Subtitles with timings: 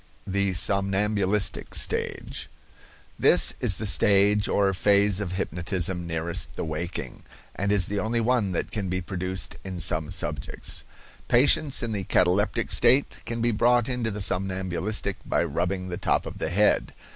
[0.25, 2.49] THE SOMNAMBULISTIC STAGE.
[3.19, 7.21] This is the stage or phase of hypnotism nearest the waking,
[7.55, 10.85] and is the only one that can be produced in some subjects.
[11.27, 16.25] Patients in the cataleptic state can be brought into the somnambulistic by rubbing the top
[16.25, 16.95] of the head.